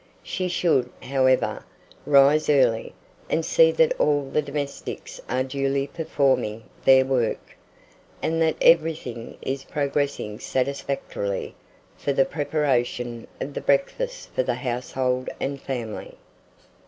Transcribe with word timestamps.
She 0.23 0.47
should, 0.47 0.89
however, 1.03 1.63
rise 2.07 2.49
early, 2.49 2.95
and 3.29 3.45
see 3.45 3.71
that 3.73 3.93
all 3.99 4.27
the 4.27 4.41
domestics 4.41 5.21
are 5.29 5.43
duly 5.43 5.85
performing 5.85 6.63
their 6.85 7.05
work, 7.05 7.55
and 8.19 8.41
that 8.41 8.55
everything 8.61 9.37
is 9.43 9.63
progressing 9.63 10.39
satisfactorily 10.39 11.53
for 11.97 12.13
the 12.13 12.25
preparation 12.25 13.27
of 13.39 13.53
the 13.53 13.61
breakfast 13.61 14.29
for 14.33 14.41
the 14.41 14.55
household 14.55 15.29
and 15.39 15.61
family. 15.61 16.17